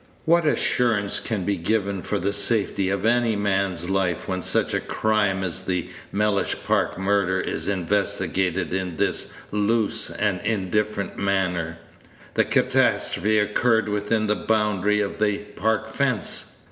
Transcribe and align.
"What 0.25 0.47
assurance 0.47 1.19
can 1.19 1.45
be 1.45 1.57
given 1.57 2.01
for 2.01 2.17
the 2.17 2.33
safety 2.33 2.89
of 2.89 3.05
any 3.05 3.35
man's 3.35 3.87
life 3.87 4.27
when 4.27 4.41
such 4.41 4.73
a 4.73 4.79
crime 4.79 5.43
as 5.43 5.61
the 5.65 5.91
Mellish 6.11 6.55
Park 6.65 6.97
murder 6.97 7.39
is 7.39 7.67
investigated 7.67 8.73
in 8.73 8.97
this 8.97 9.31
loose 9.51 10.09
and 10.09 10.41
indifferent 10.43 11.17
manner? 11.19 11.77
The 12.33 12.45
catastrophe 12.45 13.37
occurred 13.37 13.89
within 13.89 14.25
the 14.25 14.33
boundary 14.35 15.01
of 15.01 15.19
the 15.19 15.37
Park 15.37 15.93
fence. 15.93 16.53